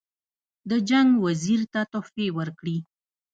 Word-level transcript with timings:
د 0.69 0.71
جنګ 0.89 1.09
وزیر 1.25 1.61
ته 1.73 1.81
تحفې 1.93 2.27
ورکړي. 2.37 2.77